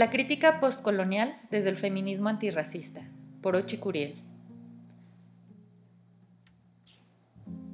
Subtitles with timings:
[0.00, 3.02] La crítica postcolonial desde el feminismo antirracista,
[3.42, 4.14] por Ochi Curiel.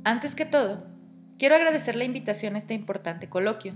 [0.03, 0.89] Antes que todo,
[1.39, 3.75] quiero agradecer la invitación a este importante coloquio.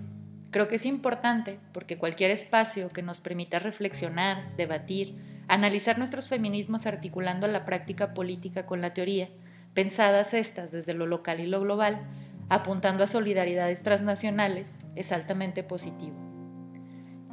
[0.51, 5.15] Creo que es importante porque cualquier espacio que nos permita reflexionar, debatir,
[5.47, 9.29] analizar nuestros feminismos articulando la práctica política con la teoría,
[9.75, 12.01] pensadas estas desde lo local y lo global,
[12.49, 16.17] apuntando a solidaridades transnacionales, es altamente positivo.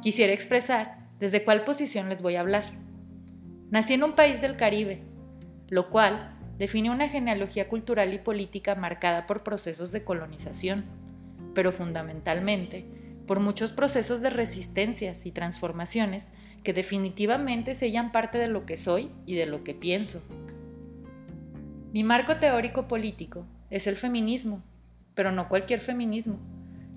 [0.00, 2.72] Quisiera expresar desde cuál posición les voy a hablar.
[3.70, 5.02] Nací en un país del Caribe,
[5.68, 10.86] lo cual define una genealogía cultural y política marcada por procesos de colonización,
[11.54, 12.86] pero fundamentalmente
[13.26, 16.30] por muchos procesos de resistencias y transformaciones
[16.64, 20.22] que definitivamente sellan parte de lo que soy y de lo que pienso.
[21.92, 24.62] Mi marco teórico político es el feminismo,
[25.14, 26.38] pero no cualquier feminismo.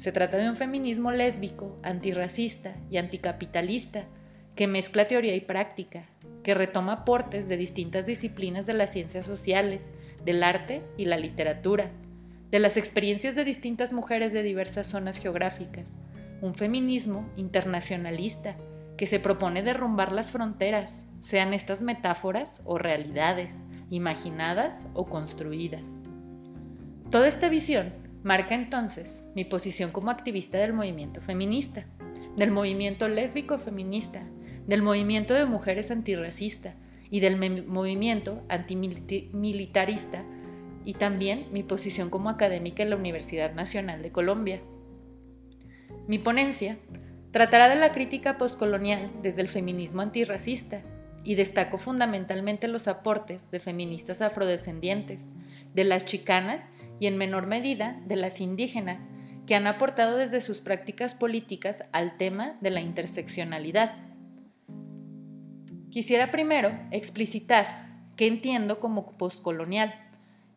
[0.02, 4.06] Se trata de un feminismo lésbico, antirracista y anticapitalista
[4.56, 6.06] que mezcla teoría y práctica,
[6.42, 9.86] que retoma aportes de distintas disciplinas de las ciencias sociales,
[10.26, 11.92] del arte y la literatura,
[12.50, 15.92] de las experiencias de distintas mujeres de diversas zonas geográficas,
[16.42, 18.56] un feminismo internacionalista
[18.98, 23.56] que se propone derrumbar las fronteras, sean estas metáforas o realidades,
[23.92, 25.88] imaginadas o construidas.
[27.12, 31.86] Toda esta visión marca entonces mi posición como activista del movimiento feminista,
[32.36, 34.24] del movimiento lésbico feminista,
[34.68, 36.76] del movimiento de mujeres antirracista
[37.10, 40.24] y del movimiento antimilitarista
[40.86, 44.62] y también mi posición como académica en la Universidad Nacional de Colombia.
[46.08, 46.78] Mi ponencia
[47.32, 50.82] tratará de la crítica postcolonial desde el feminismo antirracista
[51.24, 55.32] y destaco fundamentalmente los aportes de feministas afrodescendientes,
[55.74, 56.68] de las chicanas
[57.02, 59.10] y en menor medida de las indígenas,
[59.48, 63.96] que han aportado desde sus prácticas políticas al tema de la interseccionalidad.
[65.90, 69.96] Quisiera primero explicitar qué entiendo como postcolonial,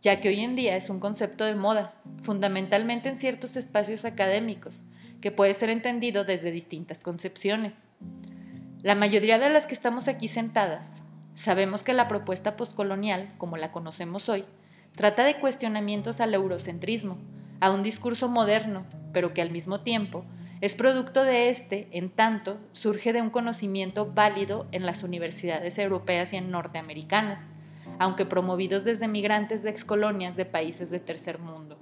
[0.03, 4.75] ya que hoy en día es un concepto de moda, fundamentalmente en ciertos espacios académicos,
[5.23, 7.73] que puede ser entendido desde distintas concepciones.
[8.83, 11.01] La mayoría de las que estamos aquí sentadas
[11.37, 14.45] sabemos que la propuesta postcolonial, como la conocemos hoy,
[14.94, 17.19] trata de cuestionamientos al eurocentrismo,
[17.60, 20.25] a un discurso moderno, pero que al mismo tiempo
[20.60, 26.32] es producto de este, en tanto surge de un conocimiento válido en las universidades europeas
[26.32, 27.50] y en norteamericanas,
[27.99, 31.78] aunque promovidos desde migrantes de excolonias de países de tercer mundo.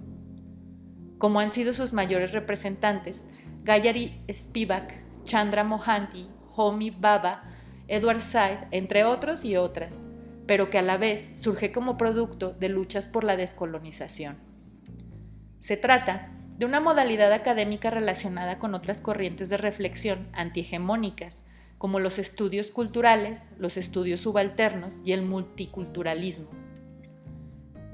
[1.19, 3.25] Como han sido sus mayores representantes,
[3.63, 4.93] Gayari Spivak,
[5.25, 7.45] Chandra Mohanty, Homi Baba,
[7.87, 10.01] Edward Said, entre otros y otras,
[10.53, 14.37] pero que a la vez surge como producto de luchas por la descolonización.
[15.59, 21.43] Se trata de una modalidad académica relacionada con otras corrientes de reflexión antihegemónicas,
[21.79, 26.51] como los estudios culturales, los estudios subalternos y el multiculturalismo.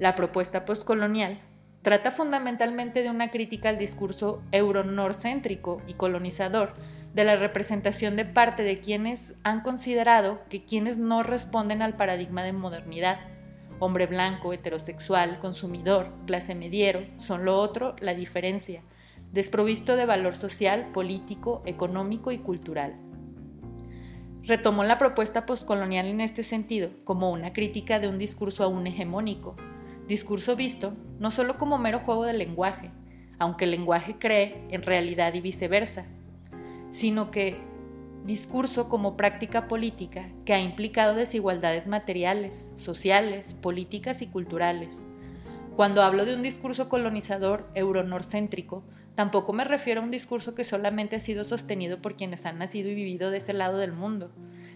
[0.00, 1.38] La propuesta postcolonial
[1.82, 6.74] Trata fundamentalmente de una crítica al discurso euronorcéntrico y colonizador,
[7.14, 12.42] de la representación de parte de quienes han considerado que quienes no responden al paradigma
[12.42, 13.18] de modernidad,
[13.80, 18.82] hombre blanco, heterosexual, consumidor, clase mediero, son lo otro, la diferencia,
[19.32, 22.96] desprovisto de valor social, político, económico y cultural.
[24.42, 29.56] Retomó la propuesta postcolonial en este sentido como una crítica de un discurso aún hegemónico,
[30.06, 32.90] discurso visto no solo como mero juego de lenguaje,
[33.38, 36.06] aunque el lenguaje cree en realidad y viceversa,
[36.90, 37.56] sino que
[38.24, 45.06] discurso como práctica política que ha implicado desigualdades materiales, sociales, políticas y culturales.
[45.76, 48.82] Cuando hablo de un discurso colonizador euronorcéntrico,
[49.14, 52.90] tampoco me refiero a un discurso que solamente ha sido sostenido por quienes han nacido
[52.90, 54.30] y vivido de ese lado del mundo,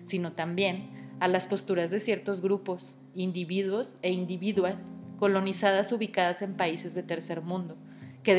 [0.05, 0.91] sino también
[1.21, 7.43] a las posturas de ciertos grupos, individuos e individuas colonizadas ubicadas en países de tercer
[7.43, 7.77] mundo,
[8.23, 8.33] que,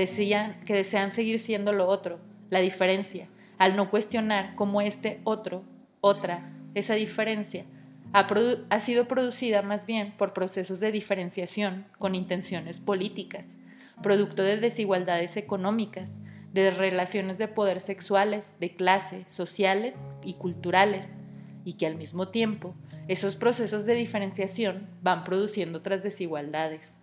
[0.65, 2.19] que desean seguir siendo lo otro,
[2.49, 5.63] la diferencia, al no cuestionar cómo este otro,
[6.01, 7.65] otra, esa diferencia,
[8.13, 13.47] ha, sido producida más bien por procesos de diferenciación con intenciones políticas,
[14.03, 16.17] producto de desigualdades económicas,
[16.53, 21.15] de relaciones de poder sexuales, de clase, sociales y culturales,
[21.65, 22.75] y que al mismo tiempo
[23.07, 26.97] esos procesos de diferenciación van produciendo otras desigualdades.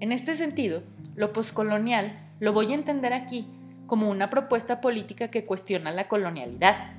[0.00, 0.82] En este sentido,
[1.16, 3.48] lo poscolonial lo voy a entender aquí
[3.88, 6.92] como una propuesta política que cuestiona la colonialidad,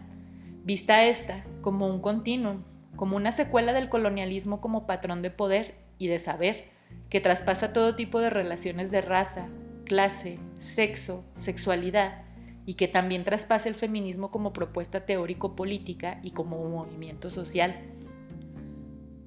[0.65, 2.63] vista esta como un continuum,
[2.95, 6.65] como una secuela del colonialismo como patrón de poder y de saber,
[7.09, 9.47] que traspasa todo tipo de relaciones de raza,
[9.85, 12.23] clase, sexo, sexualidad
[12.65, 17.75] y que también traspase el feminismo como propuesta teórico-política y como movimiento social.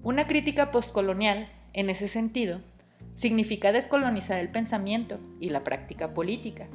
[0.02, 2.60] Una crítica postcolonial, en ese sentido,
[3.14, 6.66] significa descolonizar el pensamiento y la práctica política.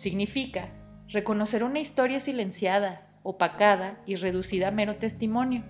[0.00, 0.70] Significa
[1.08, 5.62] reconocer una historia silenciada, opacada y reducida a mero testimonio.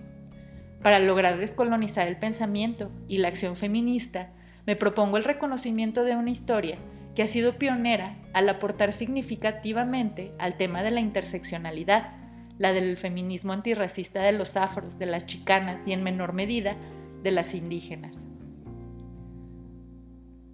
[0.81, 4.31] Para lograr descolonizar el pensamiento y la acción feminista,
[4.65, 6.77] me propongo el reconocimiento de una historia
[7.13, 12.13] que ha sido pionera al aportar significativamente al tema de la interseccionalidad,
[12.57, 16.77] la del feminismo antirracista de los afros, de las chicanas y en menor medida
[17.21, 18.25] de las indígenas.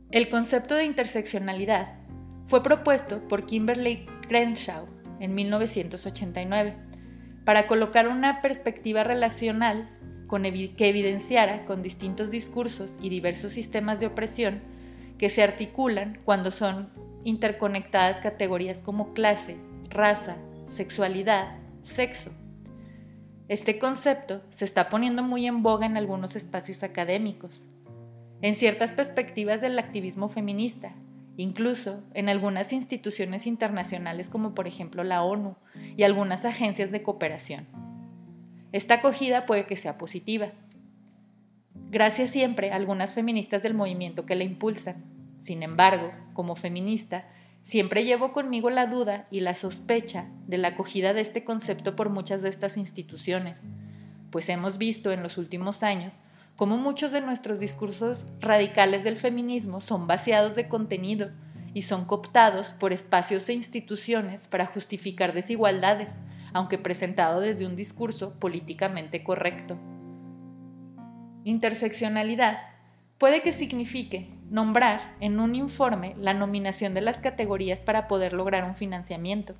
[0.09, 2.06] El concepto de interseccionalidad
[2.47, 4.88] fue propuesto por Kimberly Crenshaw
[5.19, 6.75] en 1989
[7.44, 9.89] para colocar una perspectiva relacional
[10.29, 14.61] que evidenciara con distintos discursos y diversos sistemas de opresión
[15.17, 16.89] que se articulan cuando son
[17.25, 19.57] interconectadas categorías como clase,
[19.89, 22.31] raza, sexualidad, sexo.
[23.49, 27.67] Este concepto se está poniendo muy en boga en algunos espacios académicos,
[28.41, 30.94] en ciertas perspectivas del activismo feminista,
[31.38, 35.56] incluso en algunas instituciones internacionales como por ejemplo la ONU
[35.95, 37.68] y algunas agencias de cooperación.
[38.74, 40.51] Esta acogida puede que sea positiva,
[41.89, 45.06] Gracias siempre a algunas feministas del movimiento que la impulsan.
[45.39, 47.30] Sin embargo, como feminista,
[47.63, 52.10] siempre llevo conmigo la duda y la sospecha de la acogida de este concepto por
[52.10, 53.62] muchas de estas instituciones,
[54.31, 56.16] pues hemos visto en los últimos años
[56.57, 61.30] cómo muchos de nuestros discursos radicales del feminismo son vaciados de contenido
[61.75, 66.19] y son cooptados por espacios e instituciones para justificar desigualdades,
[66.54, 69.77] aunque presentado desde un discurso políticamente correcto.
[71.44, 72.57] Interseccionalidad
[73.19, 78.63] puede que signifique nombrar en un informe la nominación de las categorías para poder lograr
[78.63, 79.54] un financiamiento.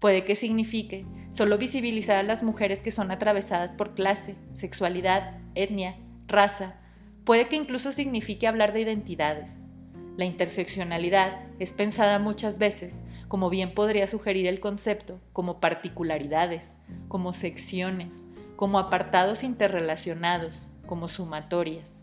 [0.00, 5.96] Puede que signifique solo visibilizar a las mujeres que son atravesadas por clase, sexualidad, etnia,
[6.30, 6.74] raza.
[7.24, 9.56] Puede que incluso signifique hablar de identidades.
[10.16, 12.96] La interseccionalidad es pensada muchas veces,
[13.28, 16.74] como bien podría sugerir el concepto, como particularidades,
[17.08, 18.14] como secciones,
[18.56, 22.02] como apartados interrelacionados, como sumatorias.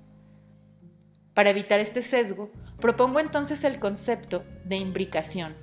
[1.34, 5.56] Para evitar este sesgo, propongo entonces el concepto de imbricación,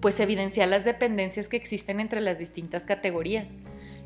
[0.00, 3.48] pues evidencia las dependencias que existen entre las distintas categorías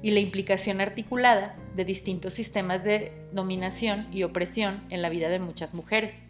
[0.03, 5.38] y la implicación articulada de distintos sistemas de dominación y opresión en la vida de
[5.38, 6.21] muchas mujeres.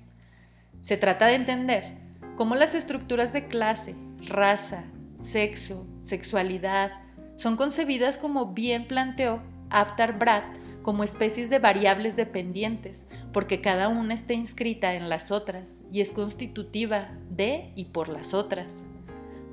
[0.80, 1.98] Se trata de entender
[2.36, 3.94] cómo las estructuras de clase,
[4.26, 4.84] raza,
[5.20, 6.92] sexo, sexualidad
[7.36, 10.44] son concebidas como bien planteó Aptar Bratt
[10.82, 16.10] como especies de variables dependientes, porque cada una está inscrita en las otras y es
[16.10, 18.84] constitutiva de y por las otras.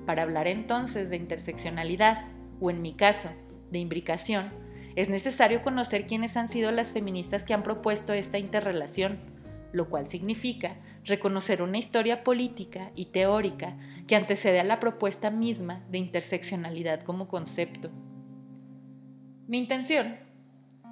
[0.05, 2.25] Para hablar entonces de interseccionalidad,
[2.59, 3.29] o en mi caso,
[3.71, 4.51] de imbricación,
[4.95, 9.19] es necesario conocer quiénes han sido las feministas que han propuesto esta interrelación,
[9.71, 13.77] lo cual significa reconocer una historia política y teórica
[14.07, 17.89] que antecede a la propuesta misma de interseccionalidad como concepto.
[19.47, 20.17] Mi intención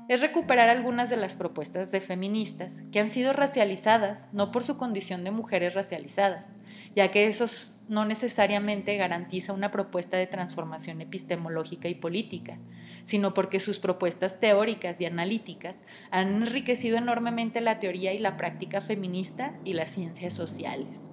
[0.09, 4.75] es recuperar algunas de las propuestas de feministas que han sido racializadas no por su
[4.75, 6.49] condición de mujeres racializadas,
[6.95, 7.45] ya que eso
[7.87, 12.57] no necesariamente garantiza una propuesta de transformación epistemológica y política,
[13.03, 15.77] sino porque sus propuestas teóricas y analíticas
[16.09, 21.07] han enriquecido enormemente la teoría y la práctica feminista y las ciencias sociales.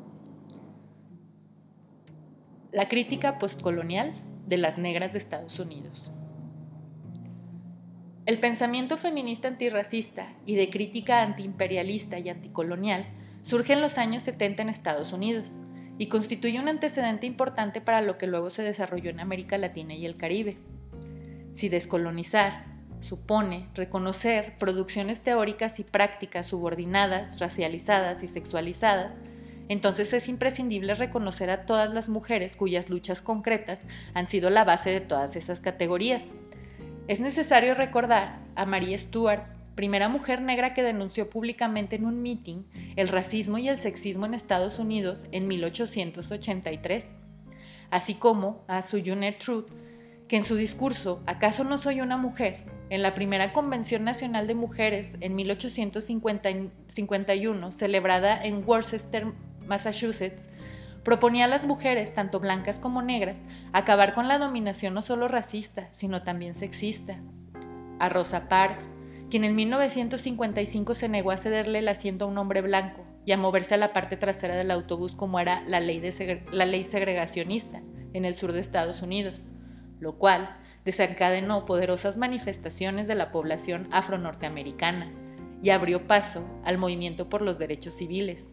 [2.73, 4.14] La crítica postcolonial
[4.47, 6.11] de las negras de Estados Unidos.
[8.26, 13.06] El pensamiento feminista antirracista y de crítica antiimperialista y anticolonial
[13.42, 15.61] surge en los años 70 en Estados Unidos
[15.97, 20.06] y constituye un antecedente importante para lo que luego se desarrolló en América Latina y
[20.06, 20.56] el Caribe.
[21.52, 22.64] Si descolonizar
[22.99, 29.18] supone reconocer producciones teóricas y prácticas subordinadas, racializadas y sexualizadas,
[29.68, 33.83] entonces es imprescindible reconocer a todas las mujeres cuyas luchas concretas
[34.14, 36.33] han sido la base de todas esas categorías
[37.08, 39.44] es necesario recordar a María Stuart,
[39.75, 42.64] primera mujer negra que denunció públicamente en un meeting
[42.96, 47.12] el racismo y el sexismo en Estados Unidos en 1883,
[47.90, 49.68] así como a Sojourner Truth,
[50.28, 52.64] que en su discurso ¿Acaso no soy una mujer?
[52.88, 59.26] en la primera Convención Nacional de Mujeres en 1851, celebrada en Worcester,
[59.66, 60.48] Massachusetts,
[61.06, 63.38] proponía a las mujeres, tanto blancas como negras,
[63.72, 67.20] acabar con la dominación no solo racista, sino también sexista.
[68.00, 68.90] A Rosa Parks,
[69.30, 73.36] quien en 1955 se negó a cederle el asiento a un hombre blanco y a
[73.36, 77.82] moverse a la parte trasera del autobús como era la ley, de la ley segregacionista,
[78.12, 79.42] en el sur de Estados Unidos,
[80.00, 85.12] lo cual desencadenó poderosas manifestaciones de la población afro-norteamericana
[85.62, 88.50] y abrió paso al movimiento por los derechos civiles.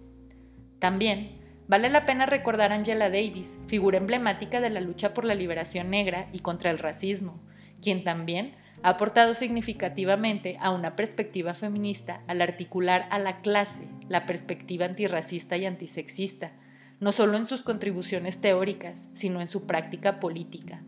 [0.77, 5.35] También vale la pena recordar a Angela Davis, figura emblemática de la lucha por la
[5.35, 7.41] liberación negra y contra el racismo,
[7.81, 14.25] quien también ha aportado significativamente a una perspectiva feminista al articular a la clase la
[14.25, 16.51] perspectiva antirracista y antisexista,
[16.99, 20.83] no solo en sus contribuciones teóricas, sino en su práctica política.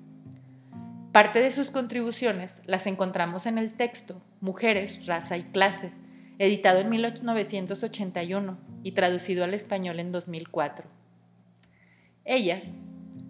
[1.12, 5.91] Parte de sus contribuciones las encontramos en el texto Mujeres, Raza y Clase,
[6.38, 10.88] editado en 1981 y traducido al español en 2004.
[12.24, 12.77] Ellas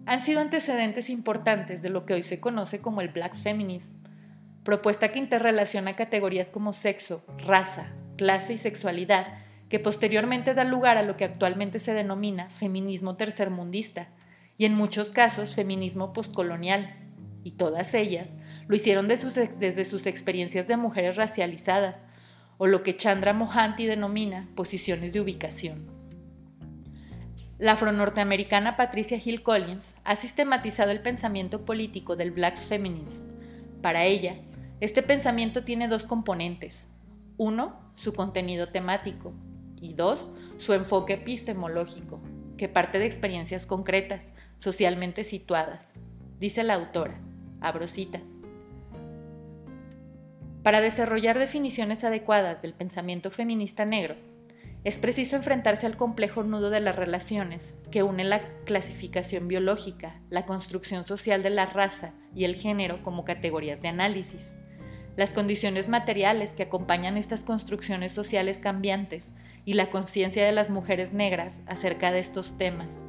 [0.04, 3.94] han sido antecedentes importantes de lo que hoy se conoce como el Black Feminism,
[4.64, 9.28] propuesta que interrelaciona categorías como sexo, raza, clase y sexualidad
[9.70, 14.08] que posteriormente da lugar a lo que actualmente se denomina feminismo tercermundista
[14.58, 16.94] y en muchos casos feminismo postcolonial,
[17.44, 18.28] y todas ellas
[18.68, 22.04] lo hicieron desde sus experiencias de mujeres racializadas,
[22.58, 25.90] o lo que Chandra Mohanty denomina posiciones de ubicación.
[27.58, 33.24] La afronorteamericana Patricia Hill Collins ha sistematizado el pensamiento político del Black Feminism.
[33.80, 34.36] Para ella,
[34.80, 36.86] este pensamiento tiene dos componentes.
[37.38, 39.32] Uno, su contenido temático,
[39.80, 42.20] y dos, su enfoque epistemológico,
[42.56, 45.94] que parte de experiencias concretas, socialmente situadas.
[46.38, 47.20] Dice la autora,
[47.60, 48.20] abrosita.
[50.66, 54.16] Para desarrollar definiciones adecuadas del pensamiento feminista negro,
[54.82, 60.44] es preciso enfrentarse al complejo nudo de las relaciones que une la clasificación biológica, la
[60.44, 64.56] construcción social de la raza y el género como categorías de análisis,
[65.14, 69.30] las condiciones materiales que acompañan estas construcciones sociales cambiantes
[69.64, 73.04] y la conciencia de las mujeres negras acerca de estos temas.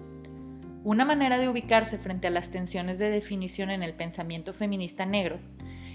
[0.84, 5.40] Una manera de ubicarse frente a las tensiones de definición en el pensamiento feminista negro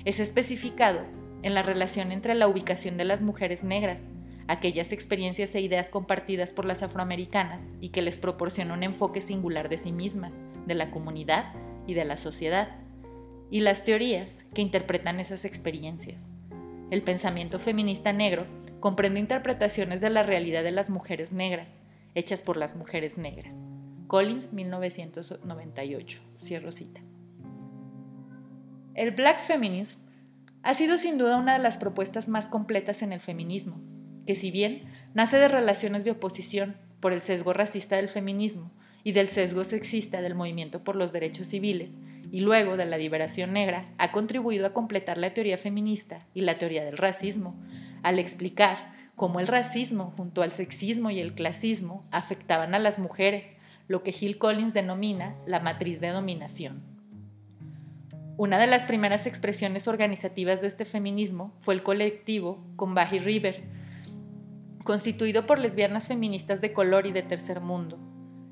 [0.04, 4.00] es especificado en la relación entre la ubicación de las mujeres negras,
[4.49, 9.68] aquellas experiencias e ideas compartidas por las afroamericanas y que les proporciona un enfoque singular
[9.68, 11.52] de sí mismas, de la comunidad
[11.87, 12.76] y de la sociedad,
[13.50, 16.30] y las teorías que interpretan esas experiencias.
[16.90, 18.46] El pensamiento feminista negro
[18.80, 21.80] comprende interpretaciones de la realidad de las mujeres negras,
[22.14, 23.54] hechas por las mujeres negras.
[24.06, 26.20] Collins, 1998.
[26.40, 27.00] Cierro cita.
[28.94, 30.01] El Black Feminism
[30.62, 33.81] ha sido sin duda una de las propuestas más completas en el feminismo,
[34.26, 38.71] que si bien nace de relaciones de oposición por el sesgo racista del feminismo
[39.02, 41.99] y del sesgo sexista del movimiento por los derechos civiles,
[42.31, 46.57] y luego de la liberación negra, ha contribuido a completar la teoría feminista y la
[46.57, 47.61] teoría del racismo,
[48.02, 53.54] al explicar cómo el racismo junto al sexismo y el clasismo afectaban a las mujeres,
[53.87, 56.91] lo que Hill Collins denomina la matriz de dominación.
[58.42, 63.62] Una de las primeras expresiones organizativas de este feminismo fue el colectivo Combahee River,
[64.82, 68.00] constituido por lesbianas feministas de color y de tercer mundo,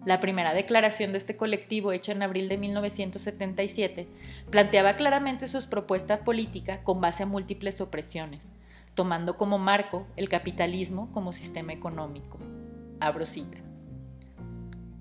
[0.06, 4.06] la primera declaración de este colectivo, hecha en abril de 1977,
[4.48, 8.52] planteaba claramente sus propuestas políticas con base a múltiples opresiones,
[8.94, 12.38] tomando como marco el capitalismo como sistema económico.
[13.00, 13.58] Abro cita.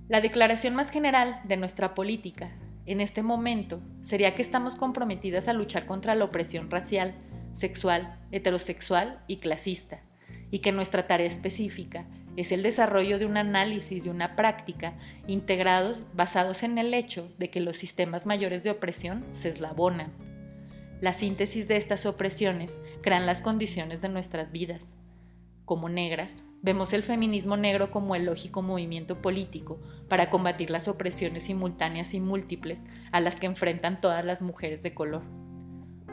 [0.08, 2.50] La declaración más general de nuestra política
[2.90, 7.14] en este momento sería que estamos comprometidas a luchar contra la opresión racial,
[7.54, 10.02] sexual, heterosexual y clasista,
[10.50, 14.94] y que nuestra tarea específica es el desarrollo de un análisis y una práctica
[15.28, 20.12] integrados basados en el hecho de que los sistemas mayores de opresión se eslabonan.
[21.00, 24.88] La síntesis de estas opresiones crean las condiciones de nuestras vidas.
[25.64, 31.44] Como negras, vemos el feminismo negro como el lógico movimiento político para combatir las opresiones
[31.44, 35.24] simultáneas y múltiples a las que enfrentan todas las mujeres de color.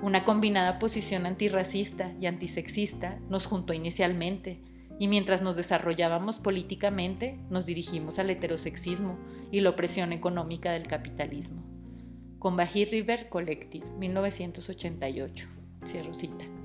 [0.03, 4.61] Una combinada posición antirracista y antisexista nos juntó inicialmente,
[4.99, 9.19] y mientras nos desarrollábamos políticamente, nos dirigimos al heterosexismo
[9.50, 11.62] y la opresión económica del capitalismo.
[12.38, 15.49] Con Bahir River Collective, 1988.
[15.85, 16.55] Cierro cita.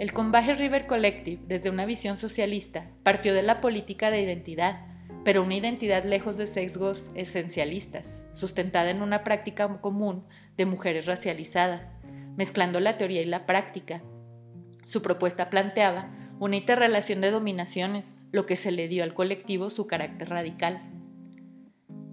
[0.00, 4.80] El Combahee River Collective, desde una visión socialista, partió de la política de identidad,
[5.26, 10.24] pero una identidad lejos de sesgos esencialistas, sustentada en una práctica común
[10.56, 11.92] de mujeres racializadas,
[12.38, 14.00] mezclando la teoría y la práctica.
[14.86, 19.86] Su propuesta planteaba una interrelación de dominaciones, lo que se le dio al colectivo su
[19.86, 20.80] carácter radical.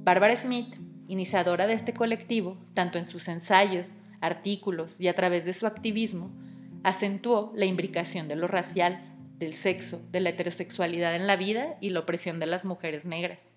[0.04, 0.76] Barbara Smith,
[1.08, 6.36] iniciadora de este colectivo, tanto en sus ensayos, artículos y a través de su activismo,
[6.84, 9.02] acentuó la imbricación de lo racial,
[9.40, 13.52] del sexo, de la heterosexualidad en la vida y la opresión de las mujeres negras.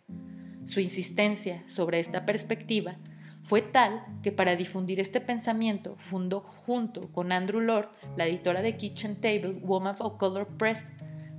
[0.67, 2.97] Su insistencia sobre esta perspectiva
[3.43, 8.77] fue tal que para difundir este pensamiento fundó junto con Andrew Lord la editora de
[8.77, 10.91] Kitchen Table Woman of Color Press.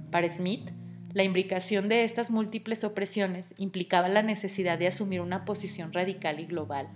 [0.10, 0.72] Para Smith,
[1.14, 6.46] la imbricación de estas múltiples opresiones implicaba la necesidad de asumir una posición radical y
[6.46, 6.90] global.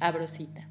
[0.00, 0.67] Abrosita.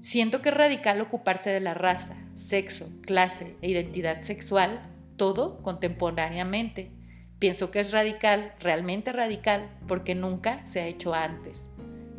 [0.00, 4.80] Siento que es radical ocuparse de la raza, sexo, clase e identidad sexual,
[5.16, 6.90] todo contemporáneamente.
[7.38, 11.70] Pienso que es radical, realmente radical, porque nunca se ha hecho antes.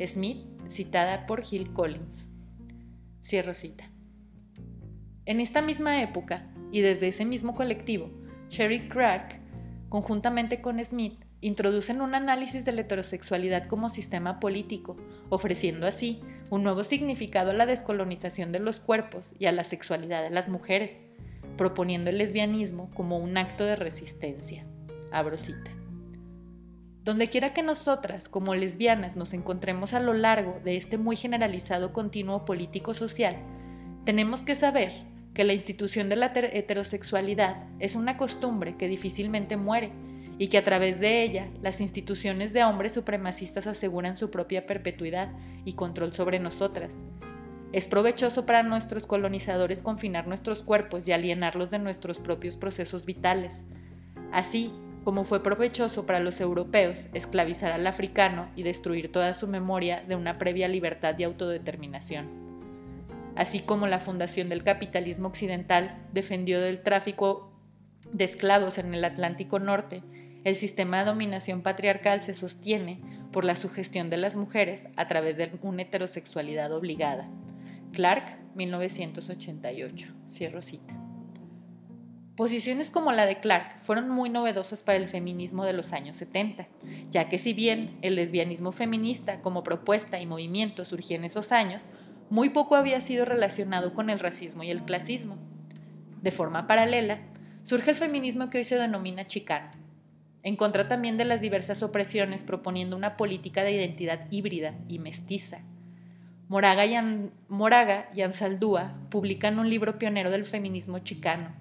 [0.06, 2.26] Smith, citada por Gil Collins.
[3.22, 3.90] Cierro cita.
[5.26, 8.10] En esta misma época, y desde ese mismo colectivo,
[8.48, 9.38] Sherry Crack,
[9.88, 14.96] conjuntamente con Smith, introducen un análisis de la heterosexualidad como sistema político,
[15.28, 20.22] ofreciendo así un nuevo significado a la descolonización de los cuerpos y a la sexualidad
[20.22, 21.00] de las mujeres,
[21.56, 24.66] proponiendo el lesbianismo como un acto de resistencia.
[25.12, 25.70] Abro cita.
[27.04, 31.92] Donde quiera que nosotras, como lesbianas, nos encontremos a lo largo de este muy generalizado
[31.92, 33.36] continuo político-social,
[34.04, 39.92] tenemos que saber que la institución de la heterosexualidad es una costumbre que difícilmente muere
[40.40, 45.30] y que a través de ella las instituciones de hombres supremacistas aseguran su propia perpetuidad
[45.66, 47.02] y control sobre nosotras.
[47.72, 53.60] Es provechoso para nuestros colonizadores confinar nuestros cuerpos y alienarlos de nuestros propios procesos vitales.
[54.32, 54.72] Así
[55.04, 60.16] como fue provechoso para los europeos esclavizar al africano y destruir toda su memoria de
[60.16, 62.30] una previa libertad y autodeterminación.
[63.36, 67.52] Así como la fundación del capitalismo occidental defendió del tráfico
[68.10, 70.02] de esclavos en el Atlántico Norte
[70.44, 73.00] el sistema de dominación patriarcal se sostiene
[73.32, 77.28] por la sugestión de las mujeres a través de una heterosexualidad obligada.
[77.92, 80.06] Clark, 1988.
[80.32, 80.94] Cierro cita.
[82.36, 86.68] Posiciones como la de Clark fueron muy novedosas para el feminismo de los años 70,
[87.10, 91.82] ya que si bien el lesbianismo feminista como propuesta y movimiento surgió en esos años,
[92.30, 95.36] muy poco había sido relacionado con el racismo y el clasismo.
[96.22, 97.18] De forma paralela,
[97.64, 99.72] surge el feminismo que hoy se denomina chicano,
[100.42, 105.60] en contra también de las diversas opresiones, proponiendo una política de identidad híbrida y mestiza.
[106.48, 111.54] Moraga y, Ansaldúa publican un libro pionero del feminismo chicano,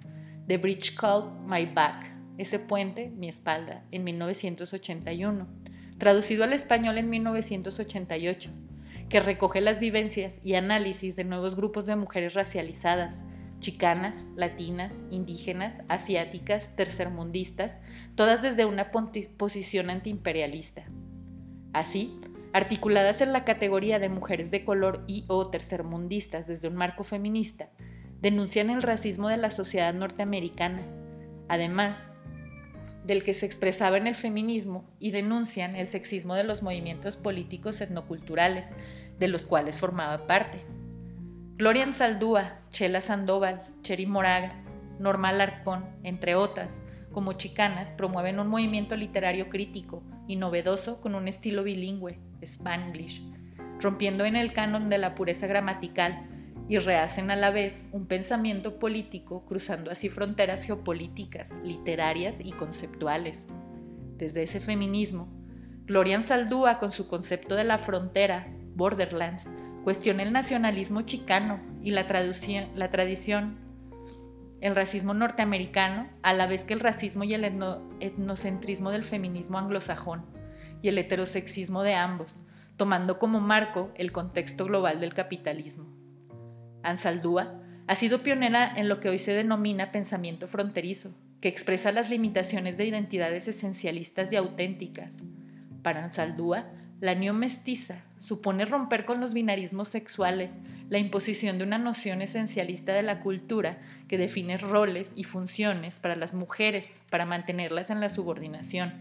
[0.48, 5.46] The Bridge Called My Back, ese puente, mi espalda, en 1981,
[6.00, 8.50] traducido al español en 1988,
[9.10, 13.22] que recoge las vivencias y análisis de nuevos grupos de mujeres racializadas,
[13.60, 17.78] chicanas, latinas, indígenas, asiáticas, tercermundistas,
[18.16, 20.86] todas desde una posición antiimperialista.
[21.74, 22.20] Así,
[22.54, 27.70] articuladas en la categoría de mujeres de color y o tercermundistas desde un marco feminista,
[28.22, 30.82] denuncian el racismo de la sociedad norteamericana,
[31.48, 32.12] además
[33.06, 37.82] del que se expresaba en el feminismo y denuncian el sexismo de los movimientos políticos
[37.82, 38.68] etnoculturales
[39.18, 40.64] de los cuales formaba parte.
[41.60, 44.54] Gloria Saldúa, Chela Sandoval, Cheri Moraga,
[44.98, 51.28] Norma Larcón, entre otras, como chicanas, promueven un movimiento literario crítico y novedoso con un
[51.28, 53.22] estilo bilingüe, Spanglish,
[53.82, 56.30] rompiendo en el canon de la pureza gramatical
[56.70, 63.48] y rehacen a la vez un pensamiento político cruzando así fronteras geopolíticas, literarias y conceptuales.
[64.16, 65.28] Desde ese feminismo,
[65.88, 69.50] Gloria Saldúa con su concepto de la frontera, Borderlands,
[69.84, 72.06] cuestiona el nacionalismo chicano y la,
[72.76, 73.58] la tradición,
[74.62, 77.44] el racismo norteamericano, a la vez que el racismo y el
[78.00, 80.26] etnocentrismo del feminismo anglosajón
[80.82, 82.38] y el heterosexismo de ambos,
[82.78, 85.86] tomando como marco el contexto global del capitalismo.
[86.84, 91.12] Ansaldúa ha sido pionera en lo que hoy se denomina pensamiento fronterizo,
[91.42, 95.18] que expresa las limitaciones de identidades esencialistas y auténticas.
[95.82, 96.68] Para Ansaldúa,
[97.00, 100.56] la unión mestiza supone romper con los binarismos sexuales,
[100.90, 106.18] la imposición de una noción esencialista de la cultura que define roles y funciones para
[106.18, 108.94] las mujeres para mantenerlas en la subordinación.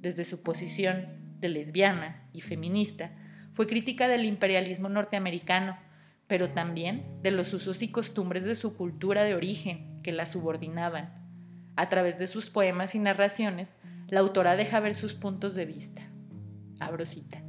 [0.00, 1.06] Desde su posición
[1.38, 3.12] de lesbiana y feminista,
[3.52, 5.78] fue crítica del imperialismo norteamericano,
[6.26, 11.12] pero también de los usos y costumbres de su cultura de origen que la subordinaban.
[11.76, 13.76] A través de sus poemas y narraciones,
[14.08, 16.07] la autora deja ver sus puntos de vista.
[16.80, 17.42] Abro cita.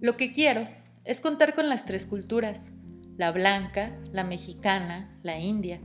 [0.00, 0.68] Lo que quiero
[1.04, 2.70] es contar con las tres culturas,
[3.16, 5.80] la blanca, la mexicana, la india.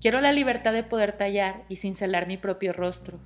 [0.00, 3.20] Quiero la libertad de poder tallar y cincelar mi propio rostro,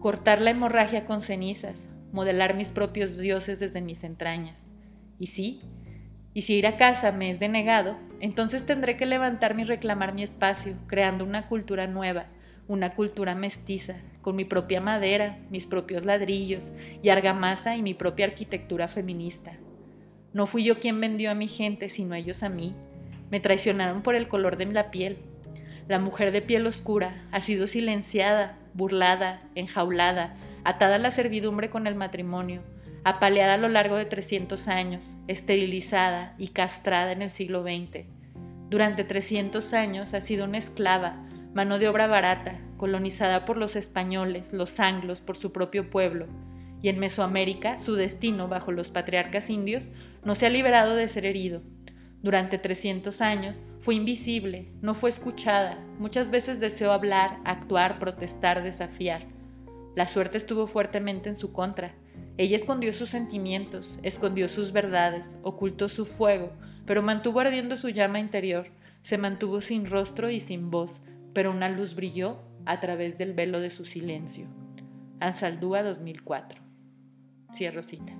[0.00, 4.66] cortar la hemorragia con cenizas, modelar mis propios dioses desde mis entrañas.
[5.18, 5.62] Y sí,
[6.34, 10.22] y si ir a casa me es denegado, entonces tendré que levantarme y reclamar mi
[10.22, 12.26] espacio, creando una cultura nueva,
[12.68, 16.72] una cultura mestiza, con mi propia madera, mis propios ladrillos
[17.02, 19.58] y argamasa y mi propia arquitectura feminista.
[20.32, 22.74] No fui yo quien vendió a mi gente, sino ellos a mí.
[23.30, 25.18] Me traicionaron por el color de la piel.
[25.86, 31.86] La mujer de piel oscura ha sido silenciada, burlada, enjaulada, atada a la servidumbre con
[31.86, 32.62] el matrimonio,
[33.04, 38.06] apaleada a lo largo de 300 años, esterilizada y castrada en el siglo XX.
[38.70, 41.23] Durante 300 años ha sido una esclava,
[41.54, 46.26] mano de obra barata, colonizada por los españoles, los anglos, por su propio pueblo,
[46.82, 49.84] y en Mesoamérica su destino bajo los patriarcas indios
[50.24, 51.62] no se ha liberado de ser herido.
[52.22, 59.26] Durante 300 años fue invisible, no fue escuchada, muchas veces deseó hablar, actuar, protestar, desafiar.
[59.94, 61.94] La suerte estuvo fuertemente en su contra.
[62.36, 66.52] Ella escondió sus sentimientos, escondió sus verdades, ocultó su fuego,
[66.84, 68.66] pero mantuvo ardiendo su llama interior,
[69.02, 71.00] se mantuvo sin rostro y sin voz,
[71.34, 74.46] pero una luz brilló a través del velo de su silencio.
[75.20, 76.62] Ansaldúa 2004.
[77.52, 78.14] Cierro cita.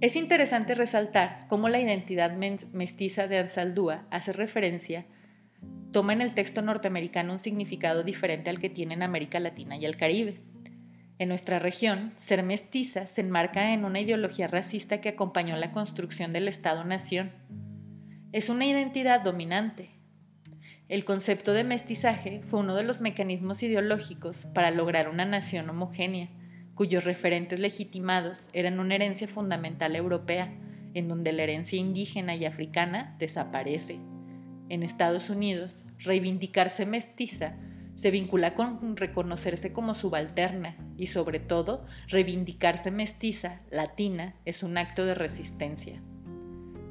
[0.00, 2.36] Es interesante resaltar cómo la identidad
[2.72, 5.06] mestiza de Ansaldúa hace referencia,
[5.92, 9.84] toma en el texto norteamericano un significado diferente al que tiene en América Latina y
[9.84, 10.40] el Caribe.
[11.18, 16.32] En nuestra región, ser mestiza se enmarca en una ideología racista que acompañó la construcción
[16.32, 17.30] del Estado-Nación.
[18.32, 19.90] Es una identidad dominante,
[20.92, 26.28] el concepto de mestizaje fue uno de los mecanismos ideológicos para lograr una nación homogénea,
[26.74, 30.52] cuyos referentes legitimados eran una herencia fundamental europea,
[30.92, 34.00] en donde la herencia indígena y africana desaparece.
[34.68, 37.54] En Estados Unidos, reivindicarse mestiza
[37.94, 45.06] se vincula con reconocerse como subalterna y sobre todo reivindicarse mestiza, latina, es un acto
[45.06, 46.02] de resistencia.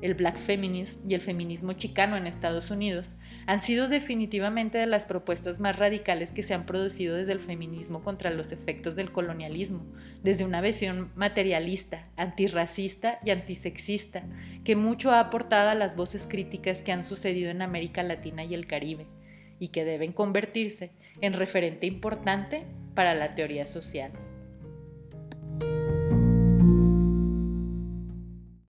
[0.02, 3.14] El black feminism y el feminismo chicano en Estados Unidos
[3.46, 8.04] han sido definitivamente de las propuestas más radicales que se han producido desde el feminismo
[8.04, 9.86] contra los efectos del colonialismo,
[10.24, 14.24] desde una visión materialista, antirracista y antisexista,
[14.64, 18.56] que mucho ha aportado a las voces críticas que han sucedido en América Latina y
[18.56, 19.06] el Caribe,
[19.60, 24.12] y que deben convertirse en referente importante para la teoría social.